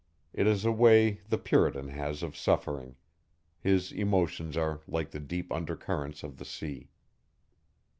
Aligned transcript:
It 0.33 0.47
is 0.47 0.65
a 0.65 0.71
way 0.71 1.19
the 1.29 1.37
Puritan 1.37 1.89
has 1.89 2.23
of 2.23 2.35
suffering. 2.35 2.95
His 3.59 3.91
emotions 3.91 4.57
are 4.57 4.81
like 4.87 5.11
the 5.11 5.19
deep 5.19 5.51
undercurrents 5.51 6.23
of 6.23 6.37
the 6.37 6.45
sea. 6.45 6.89